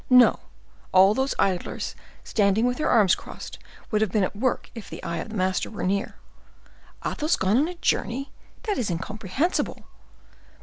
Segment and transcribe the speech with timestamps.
[0.09, 0.39] No;
[0.91, 3.59] all those idlers, standing with their arms crossed,
[3.91, 6.15] would have been at work if the eye of the master was near.
[7.05, 9.85] Athos gone on a journey?—that is incomprehensible.